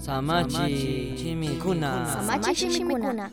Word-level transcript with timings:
Samachi 0.00 1.14
chimikuna. 1.22 2.06
Samachi 2.16 2.70
shimikuna. 2.70 3.30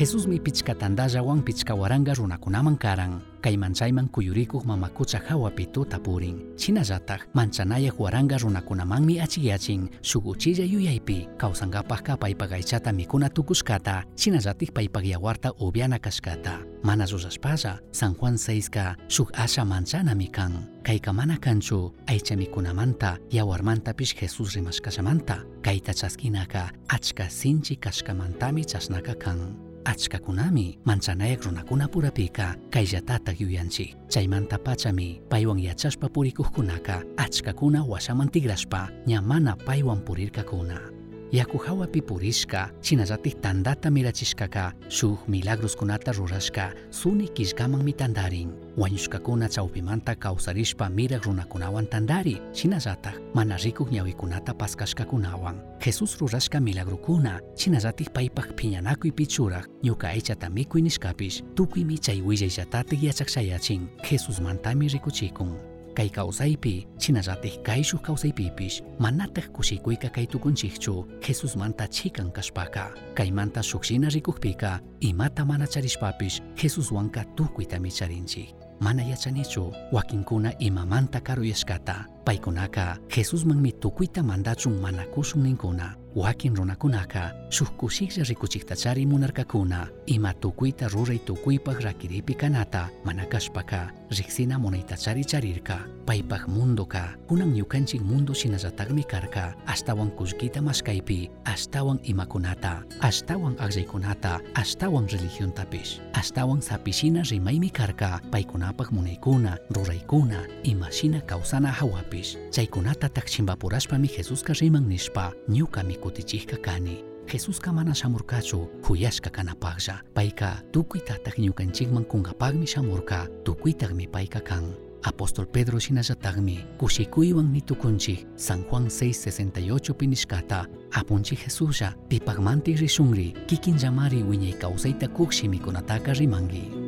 Jesusmi 0.00 0.40
pichkatandallawan 0.40 1.44
pichkawaranga 1.44 2.16
runakunaman 2.16 2.80
karan 2.80 3.20
kayman 3.44 3.76
chayman 3.76 4.08
kuyurikuq 4.08 4.64
mamakucha 4.64 5.20
hawapi 5.28 5.66
tuta 5.66 6.00
purin 6.00 6.56
chinallataj 6.56 7.28
manchanayaq 7.36 8.00
waranga 8.00 8.40
runakunamanmi 8.40 9.20
achiyachin 9.20 9.92
shuk 10.00 10.24
uchilla 10.24 10.64
yuyaypi. 10.64 11.28
Kawsankapajka 11.36 12.16
paypak 12.16 12.52
aychata 12.52 12.92
mikuna 12.92 13.28
tukushkata. 13.28 14.04
Chinallatik 14.16 14.72
paypak 14.72 15.04
yawarta 15.04 15.52
upiana 15.60 15.98
kashkata. 15.98 16.64
Mana 16.82 17.04
rurashpalla 17.04 17.78
San 17.92 18.14
Juan 18.16 18.40
6ka 18.40 18.96
shuk 19.08 19.36
asha 19.36 19.64
manchanami 19.64 20.32
kan 20.32 20.64
kayka 20.82 21.12
mana 21.12 21.36
kanchu 21.36 21.92
aycha 22.06 22.36
mikunamanta 22.36 23.18
yawarmantapish 23.28 24.16
Jesus 24.16 24.56
rimashkashamanta 24.56 25.44
kayta 25.60 25.92
chaskinaka 25.92 26.72
achka 26.88 27.28
sinchi 27.28 27.76
kashkamantami 27.76 28.64
chasnaka 28.64 29.14
kan 29.14 29.69
achkakunami 29.84 30.78
manchanayak 30.84 31.44
runakunapurapika 31.44 32.56
kayllatata 32.70 33.32
yuyanchik 33.38 33.96
chaymantapachami 34.08 35.20
paywan 35.28 35.58
yachaspa 35.58 36.08
purikuqkunaka 36.08 37.04
achkakuna 37.16 37.84
wasaman 37.84 38.28
tigraspa 38.28 38.88
nyamana 39.06 39.56
paiwang 39.56 40.04
purir 40.04 40.30
kakuna. 40.30 40.99
Yaku 41.32 41.58
hawapi 41.58 42.02
purishka 42.02 42.70
chinallatik 42.82 43.40
tandata 43.40 43.90
mirachishkaka 43.90 44.72
shuk 44.88 45.28
milagroskunata 45.28 46.12
rurashka 46.12 46.74
suni 46.90 47.28
killkamanmi 47.28 47.92
tandarin 47.92 48.50
wañushkakuna 48.76 49.48
chawpimanta 49.48 50.14
kawsarishpa 50.14 50.88
miraq 50.90 51.24
runakunawan 51.24 51.86
tandari 51.86 52.40
chinallatak 52.52 53.14
mana 53.34 53.56
rikuq 53.56 53.90
ñawikunata 53.94 54.54
paskashkakunawan 54.54 55.56
Jesus 55.78 56.18
rurashka 56.18 56.60
milagrokuna 56.60 57.40
chinallatik 57.54 58.10
paypak 58.10 58.56
phiñanakuypi 58.58 59.26
churaq 59.26 59.66
ñuka 59.84 60.08
aychata 60.08 60.50
mikuy 60.50 60.82
nishkapish 60.82 61.42
tukuymi 61.54 61.98
chay 61.98 62.20
willayllatatik 62.22 63.02
yachaqshayachin 63.02 63.86
Jesusmantami 64.02 64.88
rikuchikun 64.88 65.69
kay 65.94 66.08
kawsaypi 66.08 66.86
chinallatik 66.98 67.62
kay 67.62 67.82
shuk 67.82 68.02
kawsaypipish 68.02 68.82
manataq 68.98 69.52
kushikuyka 69.52 70.08
kay 70.08 70.26
tukunchikchu 70.26 71.06
Jesusmanta 71.20 71.88
chikan 71.88 72.30
kashpaka 72.32 72.94
kaymanta 73.14 73.62
shukshina 73.62 74.08
rikukpika 74.08 74.80
imata 75.00 75.44
mana 75.44 75.66
charishpapish 75.66 76.40
Jesuswanka 76.54 77.24
tukuytami 77.36 77.90
charinchik 77.90 78.54
mana 78.80 79.02
yachanichu 79.02 79.72
wakinkuna 79.92 80.58
imamanta 80.58 81.20
karuyashkata 81.20 82.06
paykunaka 82.24 82.98
Jesusmanmi 83.08 83.72
tukuyta 83.72 84.22
mandachun 84.22 84.80
mana 84.80 85.06
kushun 85.06 85.42
ninkuna 85.42 85.96
wakin 86.14 86.56
runakunaka 86.56 87.32
shuk 87.50 87.76
kushiklla 87.76 88.24
rikuchiktachari 88.24 89.06
munarkakuna 89.06 89.88
ima 90.06 90.34
tukuyta 90.34 90.88
ruray 90.88 91.18
tukuypaq 91.18 91.80
rakiripi 91.80 92.34
kanata 92.34 92.88
mana 93.04 93.26
kashpaka 93.26 93.90
riksina 94.10 94.58
charirka 94.96 95.78
paypaq 96.06 96.48
mundoka 96.48 97.14
kunan 97.28 97.54
ñukanchik 97.54 98.02
mundo 98.02 98.34
shinallatakmi 98.34 99.04
karka 99.04 99.54
ashtawan 99.66 100.10
kullkita 100.10 100.60
mashkaypi 100.62 101.30
ashtawan 101.44 101.98
imakunata 102.02 102.82
ashtawan 103.00 103.54
aqllaykunata 103.58 104.40
ashtawan 104.54 105.06
religiontapish 105.08 106.00
ashtawan 106.12 106.60
sapishina 106.60 107.22
rimaymi 107.22 107.70
karka 107.70 108.20
paykunapaq 108.30 108.90
munaykuna 108.90 109.58
ruraykuna 109.70 110.46
imashina 110.64 111.20
kawsana 111.20 111.68
hawapish. 111.72 112.36
Chaykunata 112.50 113.08
takchimpapurashpami 113.08 114.08
Jesuska 114.08 114.52
riman 114.60 114.88
nishpa 114.88 115.32
ñukami 115.48 115.96
kutichikka 116.00 116.56
kani 116.56 117.04
Jesuska 117.32 117.72
mana 117.72 117.94
shamurkachu 117.94 118.68
huyashka 118.88 119.30
kanapaqlla 119.30 120.00
payka 120.14 120.62
tukuytataq 120.72 121.38
ñukanchikman 121.38 122.04
kunkapaqmi 122.04 122.66
shamurka 122.66 123.28
tukuytaqmi 123.44 124.06
payka 124.08 124.40
kan. 124.40 124.64
Apóstol 125.02 125.46
Pedro 125.46 125.78
shinallataqmi 125.80 126.58
kushikuywan 126.78 127.52
nitukunchik 127.52 128.26
San 128.36 128.64
Juan 128.64 128.90
6:68 128.90 129.94
pinishkata 129.94 130.66
apunchik 130.92 131.44
Jesuslla 131.44 131.94
pipaqmantik 132.08 132.80
rishunri 132.80 133.32
kikinllamari 133.46 134.22
wiñay 134.22 134.58
kawsayta 134.58 135.08
kuk 135.08 135.32
shimikunataqa 135.32 136.12
rimanki 136.12 136.79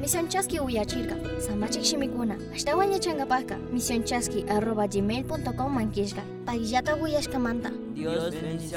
Misionchaski 0.00 0.58
uyachirka, 0.60 1.14
samachik 1.40 1.84
shimikuna, 1.84 2.36
ashtawan 2.54 2.92
yachankapaqa, 2.92 3.58
misionchaski 3.72 4.44
arroba 4.48 4.88
gmail.com 4.88 5.74
mankishka, 5.74 6.22
payllata 6.46 6.96
uyashkamanta. 6.96 7.70
Dios 7.94 8.34
bendice 8.34 8.76